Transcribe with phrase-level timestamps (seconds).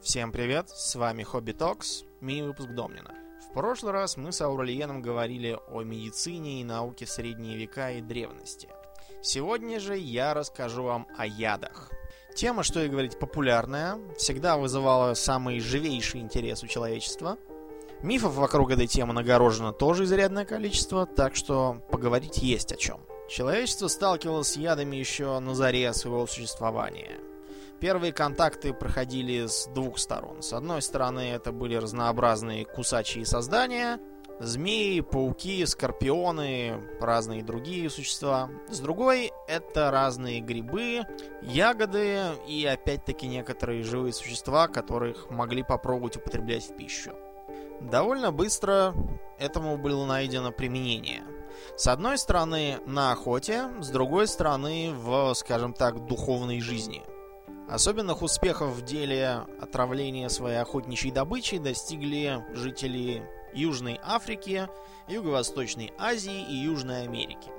[0.00, 3.14] Всем привет, с вами Хобби Токс, мини-выпуск Домнина.
[3.50, 8.68] В прошлый раз мы с Аурельеном говорили о медицине и науке средние века и древности.
[9.22, 11.90] Сегодня же я расскажу вам о ядах.
[12.36, 17.36] Тема, что и говорить, популярная, всегда вызывала самый живейший интерес у человечества.
[18.00, 23.00] Мифов вокруг этой темы нагорожено тоже изрядное количество, так что поговорить есть о чем.
[23.28, 27.18] Человечество сталкивалось с ядами еще на заре своего существования–
[27.80, 30.42] Первые контакты проходили с двух сторон.
[30.42, 34.00] С одной стороны, это были разнообразные кусачие создания,
[34.40, 38.50] змеи, пауки, скорпионы, разные другие существа.
[38.68, 41.02] С другой, это разные грибы,
[41.40, 47.12] ягоды и опять-таки некоторые живые существа, которых могли попробовать употреблять в пищу.
[47.80, 48.92] Довольно быстро
[49.38, 51.22] этому было найдено применение.
[51.76, 57.04] С одной стороны, на охоте, с другой стороны, в, скажем так, духовной жизни–
[57.68, 63.22] Особенных успехов в деле отравления своей охотничьей добычи достигли жители
[63.52, 64.68] Южной Африки,
[65.06, 67.50] Юго-Восточной Азии и Южной Америки.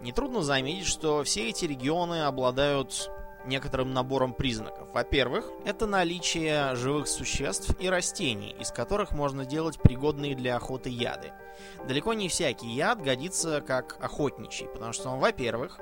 [0.00, 3.10] Нетрудно заметить, что все эти регионы обладают
[3.46, 4.88] некоторым набором признаков.
[4.92, 11.32] Во-первых, это наличие живых существ и растений, из которых можно делать пригодные для охоты яды.
[11.86, 15.78] Далеко не всякий яд годится как охотничий, потому что он, во-первых,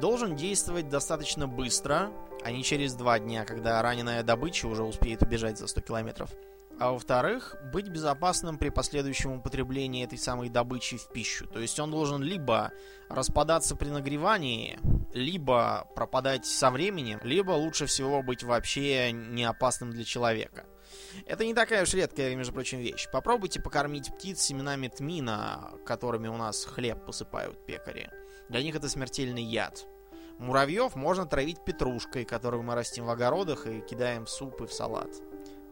[0.00, 2.10] должен действовать достаточно быстро,
[2.44, 6.30] а не через два дня, когда раненая добыча уже успеет убежать за 100 километров.
[6.78, 11.46] А во-вторых, быть безопасным при последующем употреблении этой самой добычи в пищу.
[11.46, 12.72] То есть он должен либо
[13.08, 14.80] распадаться при нагревании,
[15.12, 20.66] либо пропадать со временем, либо лучше всего быть вообще не опасным для человека.
[21.26, 23.08] Это не такая уж редкая, между прочим, вещь.
[23.10, 28.10] Попробуйте покормить птиц семенами тмина, которыми у нас хлеб посыпают пекари.
[28.48, 29.86] Для них это смертельный яд.
[30.38, 34.72] Муравьев можно травить петрушкой, которую мы растим в огородах и кидаем в суп и в
[34.72, 35.10] салат.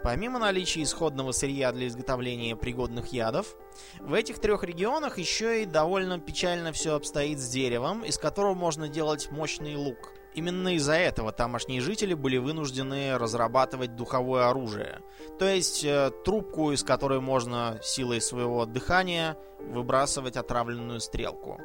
[0.03, 3.55] Помимо наличия исходного сырья для изготовления пригодных ядов,
[4.01, 8.89] в этих трех регионах еще и довольно печально все обстоит с деревом, из которого можно
[8.89, 10.13] делать мощный лук.
[10.33, 15.01] Именно из-за этого тамошние жители были вынуждены разрабатывать духовое оружие,
[15.41, 21.61] то есть э, трубку, из которой можно силой своего дыхания выбрасывать отравленную стрелку.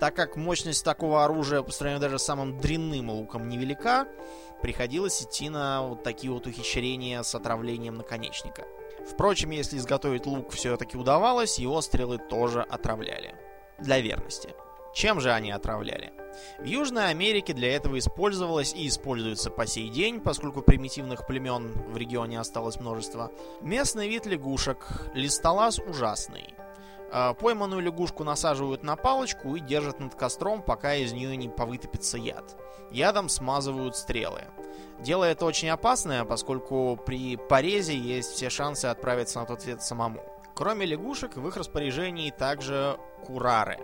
[0.00, 4.08] Так как мощность такого оружия по сравнению даже с самым дрянным луком невелика,
[4.62, 8.66] приходилось идти на вот такие вот ухищрения с отравлением наконечника.
[9.08, 13.34] Впрочем, если изготовить лук все-таки удавалось, его стрелы тоже отравляли.
[13.78, 14.50] Для верности.
[14.92, 16.12] Чем же они отравляли?
[16.58, 21.96] В Южной Америке для этого использовалось и используется по сей день, поскольку примитивных племен в
[21.96, 26.54] регионе осталось множество, местный вид лягушек– листолаз ужасный.
[27.12, 32.18] А, пойманную лягушку насаживают на палочку и держат над костром, пока из нее не повытопится
[32.18, 32.56] яд.
[32.90, 34.42] Ядом смазывают стрелы.
[35.00, 40.20] Дело это очень опасное, поскольку при порезе есть все шансы отправиться на тот свет самому.
[40.54, 43.78] Кроме лягушек, в их распоряжении также курары.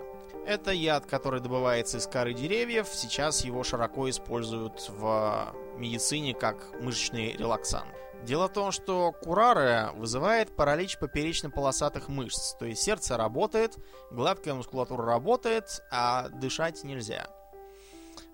[0.47, 2.89] Это яд, который добывается из коры деревьев.
[2.93, 7.89] Сейчас его широко используют в медицине как мышечный релаксант.
[8.25, 12.55] Дело в том, что курары вызывает паралич поперечно-полосатых мышц.
[12.55, 13.77] То есть сердце работает,
[14.11, 17.29] гладкая мускулатура работает, а дышать нельзя.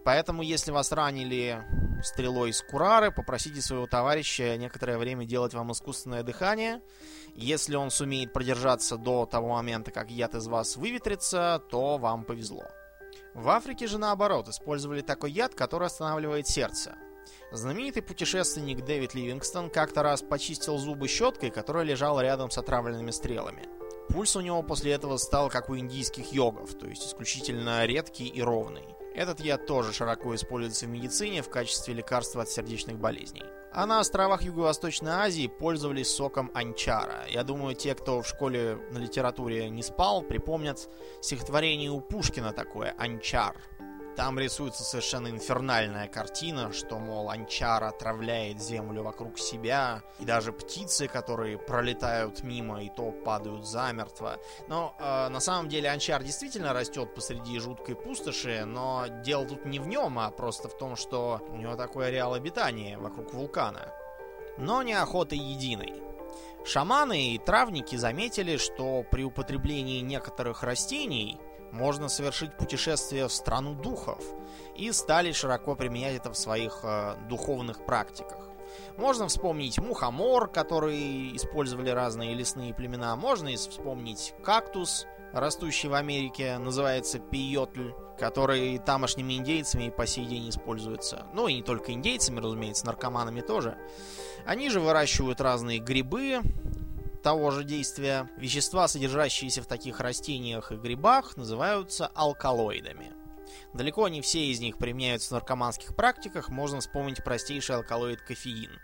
[0.05, 1.63] Поэтому, если вас ранили
[2.03, 6.81] стрелой из курары, попросите своего товарища некоторое время делать вам искусственное дыхание.
[7.35, 12.65] Если он сумеет продержаться до того момента, как яд из вас выветрится, то вам повезло.
[13.35, 16.97] В Африке же наоборот, использовали такой яд, который останавливает сердце.
[17.51, 23.69] Знаменитый путешественник Дэвид Ливингстон как-то раз почистил зубы щеткой, которая лежала рядом с отравленными стрелами.
[24.09, 28.43] Пульс у него после этого стал как у индийских йогов, то есть исключительно редкий и
[28.43, 28.95] ровный.
[29.15, 33.45] Этот яд тоже широко используется в медицине в качестве лекарства от сердечных болезней.
[33.75, 37.25] А на островах Юго-Восточной Азии пользовались соком анчара.
[37.31, 40.91] Я думаю, те, кто в школе на литературе не спал, припомнят
[41.23, 43.57] стихотворение у Пушкина такое «Анчар».
[44.17, 51.09] Там рисуется совершенно инфернальная картина, что, мол, анчар отравляет землю вокруг себя, и даже птицы,
[51.09, 54.39] которые пролетают мимо, и то падают замертво.
[54.69, 59.79] Но э, на самом деле анчар действительно растет посреди жуткой пустоши, но дело тут не
[59.79, 63.93] в нем, а просто в том, что у него такое ареал обитания вокруг вулкана.
[64.59, 65.95] Но не охотой единой.
[66.65, 71.41] Шаманы и травники заметили, что при употреблении некоторых растений
[71.73, 74.23] можно совершить путешествие в страну духов
[74.77, 78.49] и стали широко применять это в своих э, духовных практиках.
[78.97, 83.17] Можно вспомнить мухомор, который использовали разные лесные племена.
[83.17, 91.27] Можно вспомнить кактус, растущий в Америке, называется пиотль, который тамошними индейцами по сей день используется.
[91.33, 93.77] Ну и не только индейцами, разумеется, наркоманами тоже.
[94.45, 96.41] Они же выращивают разные грибы,
[97.23, 98.29] того же действия.
[98.37, 103.13] Вещества, содержащиеся в таких растениях и грибах, называются алкалоидами.
[103.73, 108.81] Далеко не все из них применяются в наркоманских практиках, можно вспомнить простейший алкалоид кофеин,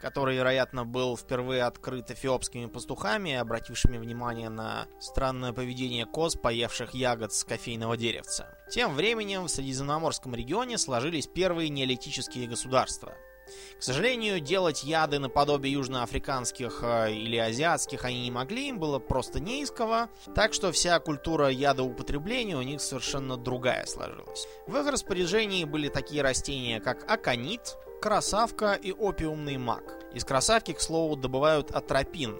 [0.00, 7.32] который, вероятно, был впервые открыт эфиопскими пастухами, обратившими внимание на странное поведение коз, поевших ягод
[7.34, 8.56] с кофейного деревца.
[8.70, 13.14] Тем временем в Средиземноморском регионе сложились первые неолитические государства–
[13.78, 19.40] к сожалению, делать яды наподобие южноафриканских э, или азиатских они не могли, им было просто
[19.40, 24.46] не из кого, так что вся культура ядоупотребления у них совершенно другая сложилась.
[24.66, 29.84] В их распоряжении были такие растения, как аконит, красавка и опиумный мак.
[30.14, 32.36] Из красавки, к слову, добывают атропин.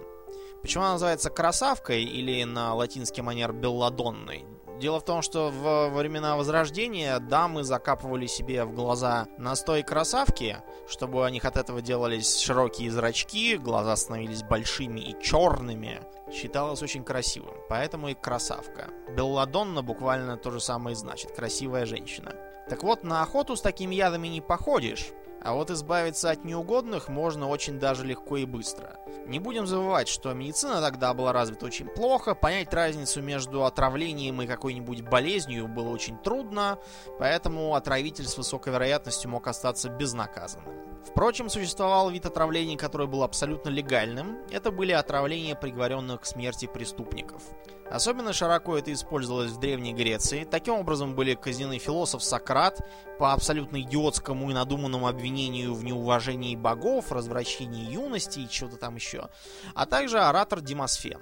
[0.61, 4.45] Почему она называется красавкой или на латинский манер белладонной?
[4.81, 10.57] Дело в том, что в времена Возрождения дамы закапывали себе в глаза настой красавки,
[10.89, 16.01] чтобы у них от этого делались широкие зрачки, глаза становились большими и черными.
[16.33, 18.87] Считалось очень красивым, поэтому и красавка.
[19.15, 22.33] Белладонна буквально то же самое и значит, красивая женщина.
[22.67, 25.09] Так вот, на охоту с такими ядами не походишь,
[25.43, 28.97] а вот избавиться от неугодных можно очень даже легко и быстро.
[29.25, 34.47] Не будем забывать, что медицина тогда была развита очень плохо, понять разницу между отравлением и
[34.47, 36.79] какой-нибудь болезнью было очень трудно,
[37.19, 40.75] поэтому отравитель с высокой вероятностью мог остаться безнаказанным.
[41.05, 44.37] Впрочем, существовал вид отравлений, который был абсолютно легальным.
[44.51, 47.41] Это были отравления приговоренных к смерти преступников.
[47.91, 50.45] Особенно широко это использовалось в Древней Греции.
[50.45, 52.79] Таким образом были казнены философ Сократ
[53.19, 59.29] по абсолютно идиотскому и надуманному обвинению в неуважении богов, развращении юности и чего-то там еще,
[59.75, 61.19] а также оратор Демосфен.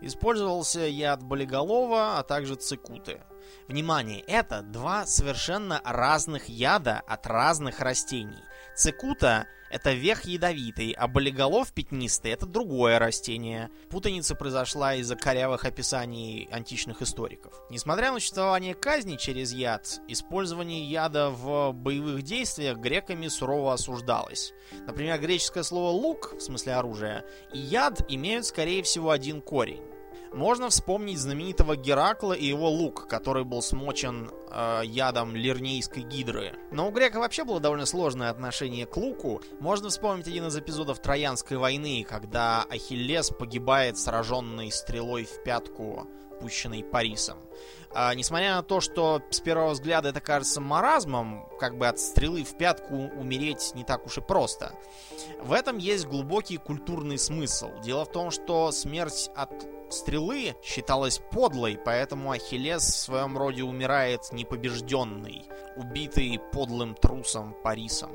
[0.00, 3.20] Использовался яд болиголова, а также цикуты.
[3.68, 8.42] Внимание, это два совершенно разных яда от разных растений.
[8.74, 9.46] Цикута
[9.76, 13.70] это вех ядовитый, а болиголов пятнистый– это другое растение.
[13.90, 17.52] Путаница произошла из-за корявых описаний античных историков.
[17.68, 24.54] Несмотря на существование казни через яд, использование яда в боевых действиях греками сурово осуждалось.
[24.86, 29.82] Например, греческое слово «лук» в смысле оружия и яд имеют, скорее всего, один корень.
[30.36, 36.52] Можно вспомнить знаменитого Геракла и его лук, который был смочен э, ядом лирнейской гидры.
[36.70, 39.40] Но у грека вообще было довольно сложное отношение к луку.
[39.60, 46.06] Можно вспомнить один из эпизодов Троянской войны, когда Ахиллес погибает сраженный стрелой в пятку,
[46.38, 47.38] пущенной Парисом.
[47.92, 52.44] А, несмотря на то, что с первого взгляда это кажется маразмом, как бы от стрелы
[52.44, 54.72] в пятку умереть не так уж и просто.
[55.40, 57.70] В этом есть глубокий культурный смысл.
[57.82, 59.50] Дело в том, что смерть от
[59.88, 65.44] стрелы считалась подлой, поэтому Ахиллес в своем роде умирает непобежденный,
[65.76, 68.10] убитый подлым трусом Парисом.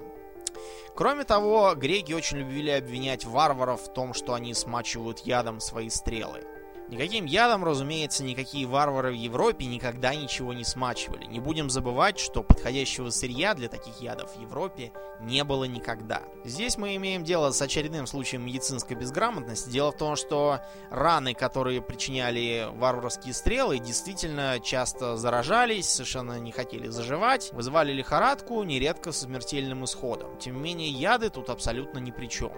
[0.96, 6.44] Кроме того, греки очень любили обвинять варваров в том, что они смачивают ядом свои стрелы.
[6.92, 11.24] Никаким ядом, разумеется, никакие варвары в Европе никогда ничего не смачивали.
[11.24, 14.92] Не будем забывать, что подходящего сырья для таких ядов в Европе
[15.22, 16.22] не было никогда.
[16.44, 19.70] Здесь мы имеем дело с очередным случаем медицинской безграмотности.
[19.70, 20.60] Дело в том, что
[20.90, 29.14] раны, которые причиняли варварские стрелы, действительно часто заражались, совершенно не хотели заживать, вызывали лихорадку, нередко
[29.14, 30.38] с смертельным исходом.
[30.40, 32.52] Тем не менее, яды тут абсолютно ни при чем.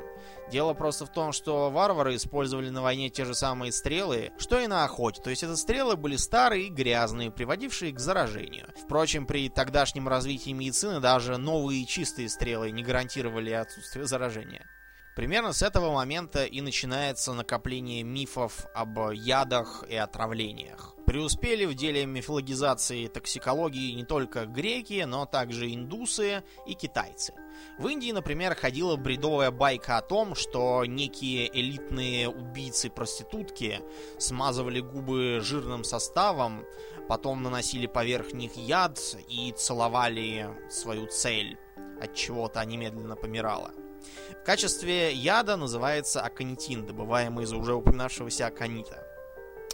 [0.52, 4.68] Дело просто в том, что варвары использовали на войне те же самые стрелы, что и
[4.68, 5.22] на охоте.
[5.22, 8.68] То есть это стрелы были старые и грязные, приводившие к заражению.
[8.84, 14.68] Впрочем, при тогдашнем развитии медицины даже новые чистые стрелы не гарантировали отсутствие заражения.
[15.16, 20.93] Примерно с этого момента и начинается накопление мифов об ядах и отравлениях.
[21.14, 27.36] Преуспели в деле мифологизации токсикологии не только греки, но также индусы и китайцы.
[27.78, 33.82] В Индии, например, ходила бредовая байка о том, что некие элитные убийцы-проститутки
[34.18, 36.66] смазывали губы жирным составом,
[37.08, 41.60] потом наносили поверх них яд и целовали свою цель,
[42.02, 43.70] от чего-то немедленно помирала.
[44.42, 49.13] В качестве яда называется аконитин, добываемый из уже упоминавшегося аконита.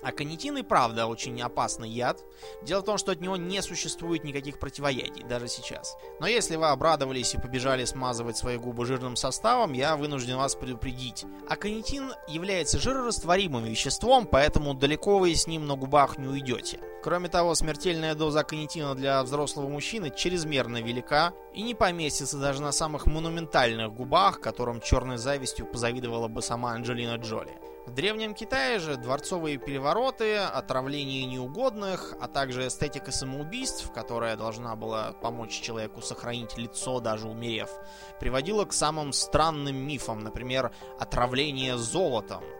[0.01, 2.23] Аконитин и правда очень опасный яд.
[2.63, 5.97] Дело в том, что от него не существует никаких противоядий, даже сейчас.
[6.19, 11.25] Но если вы обрадовались и побежали смазывать свои губы жирным составом, я вынужден вас предупредить.
[11.49, 16.79] Аконитин является жирорастворимым веществом, поэтому далеко вы с ним на губах не уйдете.
[17.01, 22.73] Кроме того, смертельная доза аконитина для взрослого мужчины чрезмерно велика и не поместится даже на
[22.73, 27.57] самых монументальных губах, которым черной завистью позавидовала бы сама Анджелина Джоли.
[27.89, 35.13] В Древнем Китае же дворцовые перевороты, отравление неугодных, а также эстетика самоубийств, которая должна была
[35.13, 37.71] помочь человеку сохранить лицо, даже умерев,
[38.19, 42.43] приводила к самым странным мифам, например, отравление золотом–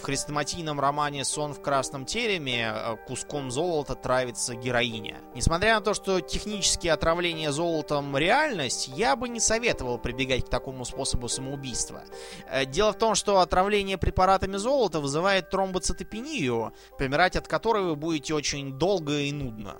[0.00, 5.18] в хрестоматийном романе «Сон в красном тереме» э, куском золота травится героиня.
[5.34, 10.84] Несмотря на то, что технически отравление золотом реальность, я бы не советовал прибегать к такому
[10.84, 12.02] способу самоубийства.
[12.50, 18.34] Э, дело в том, что отравление препаратами золота вызывает тромбоцитопению, помирать от которой вы будете
[18.34, 19.76] очень долго и нудно.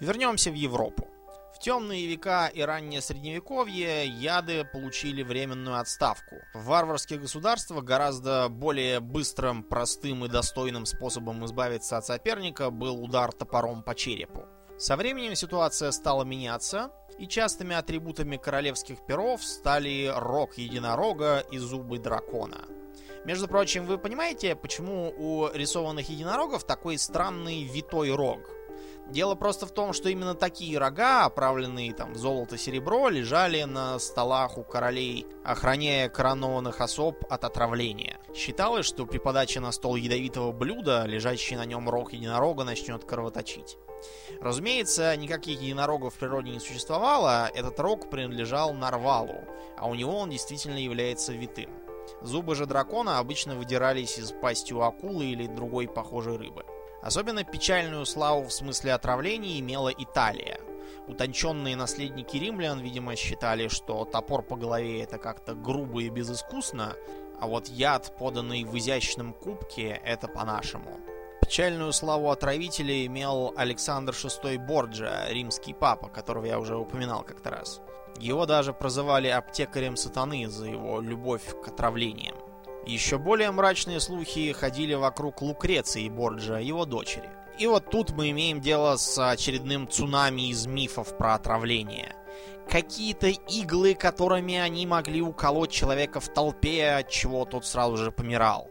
[0.00, 1.08] Вернемся в Европу.
[1.56, 6.36] В темные века и раннее средневековье яды получили временную отставку.
[6.52, 13.32] В варварских государствах гораздо более быстрым, простым и достойным способом избавиться от соперника был удар
[13.32, 14.44] топором по черепу.
[14.76, 21.98] Со временем ситуация стала меняться, и частыми атрибутами королевских перов стали рог единорога и зубы
[21.98, 22.66] дракона.
[23.24, 28.55] Между прочим, вы понимаете, почему у рисованных единорогов такой странный витой рог?
[29.08, 34.58] Дело просто в том, что именно такие рога, оправленные там в золото-серебро, лежали на столах
[34.58, 38.18] у королей, охраняя коронованных особ от отравления.
[38.34, 43.78] Считалось, что при подаче на стол ядовитого блюда, лежащий на нем рог единорога начнет кровоточить.
[44.40, 49.44] Разумеется, никаких единорогов в природе не существовало, этот рог принадлежал Нарвалу,
[49.78, 51.70] а у него он действительно является витым.
[52.22, 56.64] Зубы же дракона обычно выдирались из пасти у акулы или другой похожей рыбы.
[57.06, 60.58] Особенно печальную славу в смысле отравлений имела Италия.
[61.06, 66.96] Утонченные наследники римлян, видимо, считали, что топор по голове это как-то грубо и безыскусно,
[67.40, 70.98] а вот яд, поданный в изящном кубке, это по-нашему.
[71.42, 77.80] Печальную славу отравителя имел Александр VI Борджа, римский папа, которого я уже упоминал как-то раз.
[78.18, 82.34] Его даже прозывали аптекарем сатаны за его любовь к отравлениям.
[82.86, 87.28] Еще более мрачные слухи ходили вокруг Лукреции Борджа, его дочери.
[87.58, 92.14] И вот тут мы имеем дело с очередным цунами из мифов про отравление.
[92.70, 98.70] Какие-то иглы, которыми они могли уколоть человека в толпе, от чего тот сразу же помирал.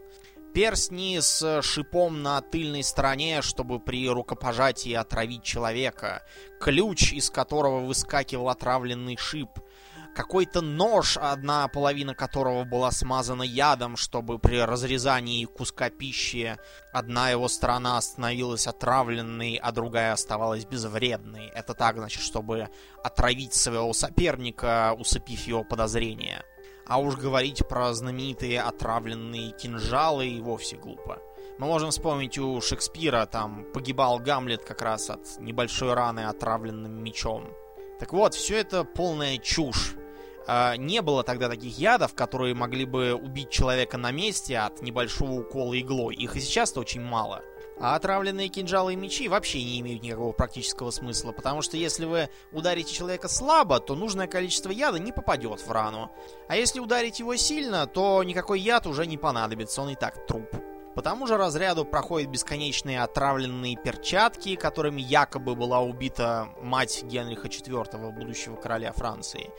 [0.54, 6.22] Перстни с шипом на тыльной стороне, чтобы при рукопожатии отравить человека.
[6.58, 9.50] Ключ, из которого выскакивал отравленный шип
[10.16, 16.56] какой-то нож, одна половина которого была смазана ядом, чтобы при разрезании куска пищи
[16.90, 21.48] одна его сторона становилась отравленной, а другая оставалась безвредной.
[21.54, 22.70] Это так, значит, чтобы
[23.04, 26.42] отравить своего соперника, усыпив его подозрения.
[26.88, 31.18] А уж говорить про знаменитые отравленные кинжалы и вовсе глупо.
[31.58, 37.50] Мы можем вспомнить у Шекспира, там погибал Гамлет как раз от небольшой раны отравленным мечом.
[37.98, 39.94] Так вот, все это полная чушь.
[40.46, 45.40] А, не было тогда таких ядов, которые могли бы убить человека на месте от небольшого
[45.40, 46.14] укола иглой.
[46.14, 47.42] Их и сейчас-то очень мало.
[47.78, 52.30] А отравленные кинжалы и мечи вообще не имеют никакого практического смысла, потому что если вы
[52.50, 56.10] ударите человека слабо, то нужное количество яда не попадет в рану.
[56.48, 60.48] А если ударить его сильно, то никакой яд уже не понадобится, он и так труп.
[60.94, 68.12] По тому же разряду проходят бесконечные отравленные перчатки, которыми якобы была убита мать Генриха IV,
[68.12, 69.50] будущего короля Франции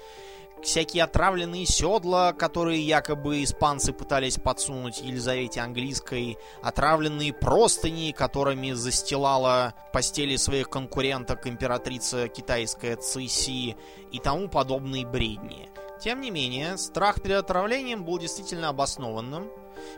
[0.64, 10.36] всякие отравленные седла, которые якобы испанцы пытались подсунуть Елизавете Английской, отравленные простыни, которыми застилала постели
[10.36, 13.76] своих конкуренток императрица китайская Циси
[14.12, 15.70] и тому подобные бредни.
[16.00, 19.50] Тем не менее, страх перед отравлением был действительно обоснованным,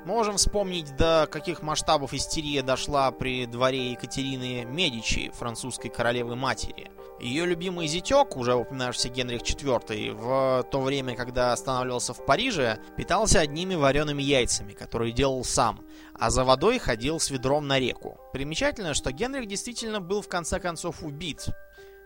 [0.06, 6.92] Можем вспомнить, до каких масштабов истерия дошла при дворе Екатерины Медичи, французской королевы-матери.
[7.20, 13.42] Ее любимый зятек, уже упоминавшийся Генрих IV, в то время, когда останавливался в Париже, питался
[13.42, 18.18] одними вареными яйцами, которые делал сам, а за водой ходил с ведром на реку.
[18.32, 21.48] Примечательно, что Генрих действительно был в конце концов убит,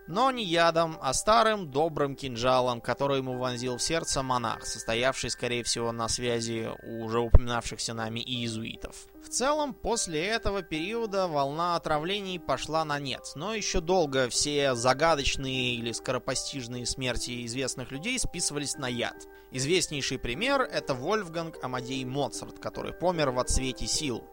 [0.06, 5.62] но не ядом, а старым добрым кинжалом, который ему вонзил в сердце монах, состоявший, скорее
[5.62, 9.06] всего, на связи у уже упоминавшихся нами иезуитов.
[9.22, 15.74] В целом, после этого периода волна отравлений пошла на нет, но еще долго все загадочные
[15.76, 19.26] или скоропостижные смерти известных людей списывались на яд.
[19.50, 24.24] Известнейший пример– это Вольфганг Амадей Моцарт, который помер в отсвете сил.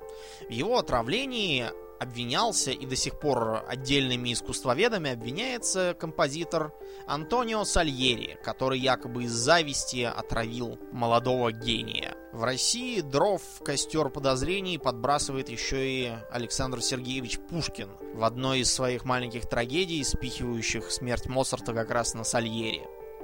[0.50, 1.70] В его отравлении
[2.01, 6.74] обвинялся и до сих пор отдельными искусствоведами обвиняется композитор
[7.05, 12.15] Антонио Сальери, который якобы из зависти отравил молодого гения.
[12.34, 18.74] В России дров в костер подозрений подбрасывает еще и Александр Сергеевич Пушкин в одной из
[18.74, 22.81] своих маленьких трагедий, спихивающих смерть Моцарта как раз на Сальери.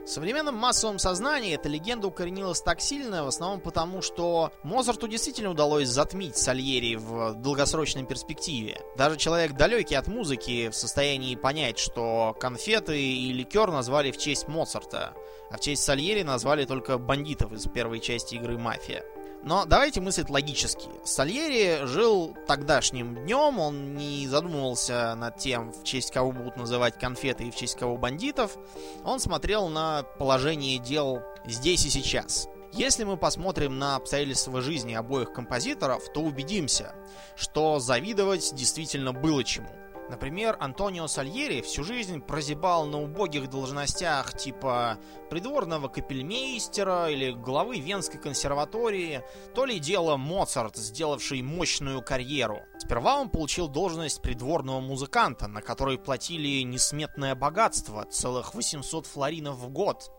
[0.07, 5.51] В современном массовом сознании эта легенда укоренилась так сильно, в основном потому, что Моцарту действительно
[5.51, 8.79] удалось затмить Сальери в долгосрочной перспективе.
[8.95, 14.47] Даже человек далекий от музыки в состоянии понять, что конфеты и ликер назвали в честь
[14.47, 15.13] Моцарта,
[15.51, 19.03] а в честь Сальери назвали только бандитов из первой части игры «Мафия».
[19.47, 20.89] Но давайте мыслить логически.
[21.05, 27.45] Сальери жил тогдашним днем, он не задумывался над тем, в честь кого будут называть конфеты
[27.45, 28.57] и в честь кого бандитов.
[29.05, 32.49] Он смотрел на положение дел здесь и сейчас.
[32.73, 36.93] Если мы посмотрим на обстоятельства жизни обоих композиторов, то убедимся,
[37.37, 39.69] что завидовать действительно было чему.
[40.09, 44.97] Например, Антонио Сальери всю жизнь прозябал на убогих должностях типа
[45.29, 49.23] придворного капельмейстера или главы Венской консерватории,
[49.53, 52.61] то ли дело Моцарт, сделавший мощную карьеру.
[52.77, 59.69] Сперва он получил должность придворного музыканта, на который платили несметное богатство, целых 800 флоринов в
[59.69, 60.11] год.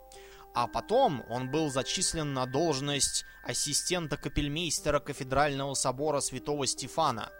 [0.54, 7.30] А потом он был зачислен на должность ассистента капельмейстера кафедрального собора святого Стефана.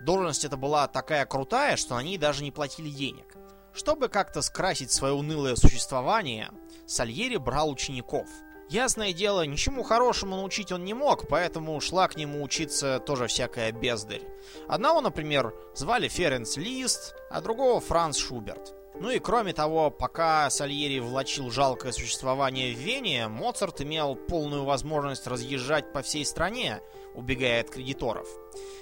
[0.00, 3.34] Должность эта была такая крутая, что на ней даже не платили денег.
[3.72, 6.50] Чтобы как-то скрасить свое унылое существование,
[6.86, 8.28] Сальери брал учеников.
[8.68, 13.70] Ясное дело, ничему хорошему научить он не мог, поэтому шла к нему учиться тоже всякая
[13.70, 14.22] бездарь.
[14.66, 18.74] Одного, например, звали Ференц Лист, а другого Франц Шуберт.
[18.98, 25.26] Ну и кроме того, пока Сальери влачил жалкое существование в Вене, Моцарт имел полную возможность
[25.26, 26.80] разъезжать по всей стране,
[27.14, 28.26] убегая от кредиторов.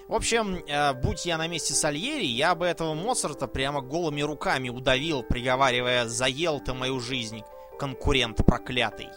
[0.06, 4.68] В общем, э, будь я на месте Сальери, я бы этого Моцарта прямо голыми руками
[4.68, 7.42] удавил, приговаривая «заел ты мою жизнь,
[7.78, 9.08] конкурент проклятый».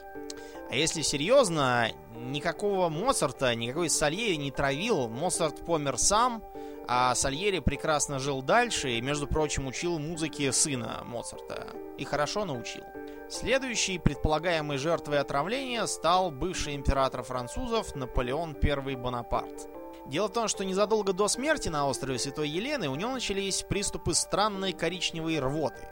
[0.70, 5.08] А если серьезно, никакого Моцарта, никакой Сальери не травил.
[5.08, 6.44] Моцарт помер сам,
[6.88, 11.67] а Сальери прекрасно жил дальше и, между прочим, учил музыке сына Моцарта.
[11.98, 12.84] И хорошо научил.
[13.29, 19.67] Следующей предполагаемой жертвой отравления стал бывший император французов Наполеон I Бонапарт.
[20.08, 24.13] Дело в том, что незадолго до смерти на острове Святой Елены у него начались приступы
[24.13, 25.89] странной коричневой рвоты.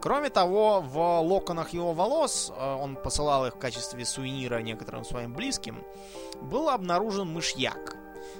[0.00, 5.34] Кроме того, в локонах его волос, э, он посылал их в качестве сувенира некоторым своим
[5.34, 5.84] близким,
[6.40, 7.96] был обнаружен мышьяк.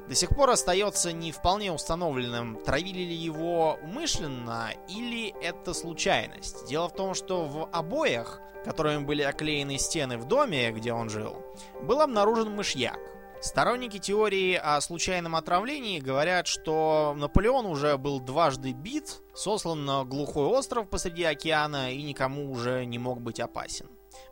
[0.09, 6.67] До сих пор остается не вполне установленным, травили ли его умышленно или это случайность.
[6.67, 11.37] Дело в том, что в обоях, которыми были оклеены стены в доме, где он жил,
[11.83, 12.99] был обнаружен мышьяк.
[13.41, 20.47] Сторонники теории о случайном отравлении говорят, что Наполеон уже был дважды бит, сослан на глухой
[20.47, 23.89] остров посреди океана и никому уже не мог быть опасен.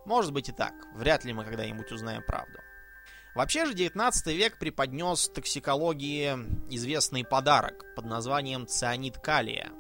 [0.07, 2.59] Может быть и так, вряд ли мы когда-нибудь узнаем правду.
[3.37, 6.39] Вообще же 19 век преподнес токсикологии
[6.71, 9.73] известный подарок под названием цианид калия.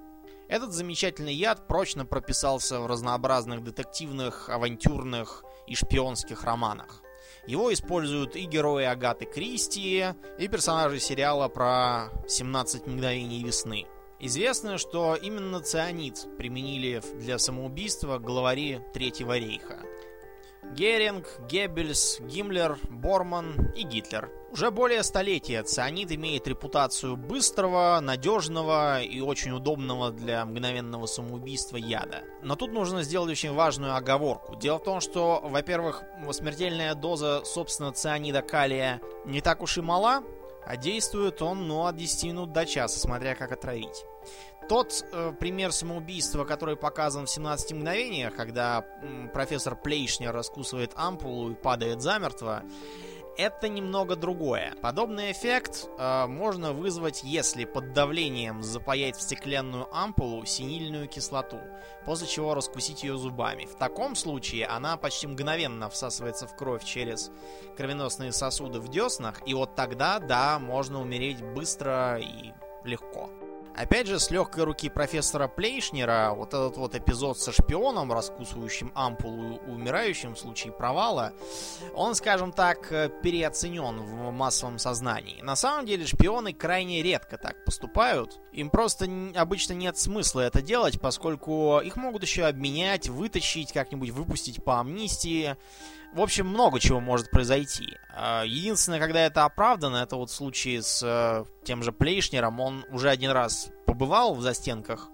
[0.46, 7.00] Этот замечательный яд прочно прописался в разнообразных детективных, авантюрных и шпионских романах.
[7.46, 10.04] Его используют и герои Агаты Кристи,
[10.38, 13.86] и персонажи сериала про 17 мгновений весны.
[14.20, 19.80] Известно, что именно цианид применили для самоубийства главари Третьего рейха–
[20.74, 24.30] Геринг, Геббельс, Гиммлер, Борман и Гитлер.
[24.52, 32.22] Уже более столетия цианид имеет репутацию быстрого, надежного и очень удобного для мгновенного самоубийства яда.
[32.42, 34.56] Но тут нужно сделать очень важную оговорку.
[34.56, 36.02] Дело в том, что, во-первых,
[36.32, 40.22] смертельная доза, собственно, цианида калия не так уж и мала,
[40.66, 44.04] а действует он, ну, от 10 минут до часа, смотря как отравить.
[44.68, 51.52] Тот э, пример самоубийства, который показан в 17 мгновениях, когда м, профессор Плейшнер раскусывает ампулу
[51.52, 52.64] и падает замертво,
[53.36, 54.74] это немного другое.
[54.82, 61.60] Подобный эффект э, можно вызвать, если под давлением запаять в стеклянную ампулу синильную кислоту,
[62.04, 63.66] после чего раскусить ее зубами.
[63.66, 67.30] В таком случае она почти мгновенно всасывается в кровь через
[67.76, 72.52] кровеносные сосуды в деснах, и вот тогда, да, можно умереть быстро и
[72.84, 73.30] легко.
[73.76, 79.60] Опять же, с легкой руки профессора Плейшнера, вот этот вот эпизод со шпионом, раскусывающим ампулу
[79.66, 81.34] умирающим в случае провала,
[81.94, 85.42] он, скажем так, э, переоценен в массовом сознании.
[85.42, 88.40] На самом деле, шпионы крайне редко так поступают.
[88.52, 94.64] Им просто обычно нет смысла это делать, поскольку их могут еще обменять, вытащить, как-нибудь выпустить
[94.64, 95.54] по амнистии.
[96.14, 97.96] В общем, много чего может произойти.
[98.14, 102.60] А, единственное, когда это оправдано, это вот случай с э, тем же Плейшнером.
[102.60, 105.10] Он уже один раз побывал в застенках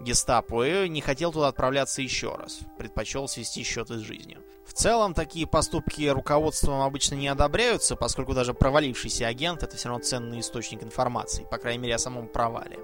[0.00, 2.60] гестапо и не хотел туда отправляться еще раз.
[2.78, 4.42] Предпочел свести счеты с жизнью.
[4.64, 10.02] В целом, такие поступки руководством обычно не одобряются, поскольку даже провалившийся агент это все равно
[10.02, 12.78] ценный источник информации, по крайней мере о самом провале.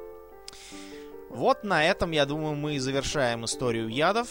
[1.30, 4.28] Вот на этом, я думаю, мы и завершаем историю ядов.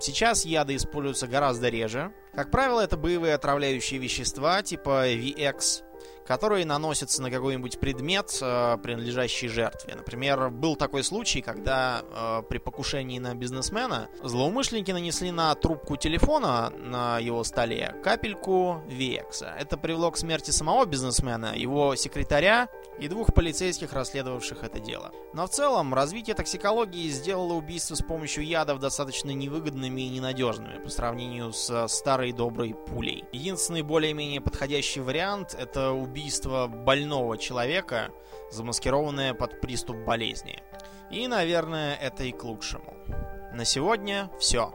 [0.00, 2.12] Сейчас яды используются гораздо реже.
[2.38, 5.82] Как правило, это боевые отравляющие вещества типа VX,
[6.28, 9.94] которые наносятся на какой-нибудь предмет, э, принадлежащий жертве.
[9.94, 16.70] Например, был такой случай, когда э, при покушении на бизнесмена злоумышленники нанесли на трубку телефона
[16.76, 19.54] на его столе капельку Векса.
[19.58, 22.68] Это привело к смерти самого бизнесмена, его секретаря
[22.98, 25.12] и двух полицейских, расследовавших это дело.
[25.32, 30.90] Но в целом, развитие токсикологии сделало убийство с помощью ядов достаточно невыгодными и ненадежными по
[30.90, 33.24] сравнению с старой доброй пулей.
[33.32, 38.10] Единственный более-менее подходящий вариант это убийство больного человека,
[38.50, 40.62] замаскированное под приступ болезни.
[41.10, 42.94] И, наверное, это и к лучшему.
[43.52, 44.72] На сегодня все.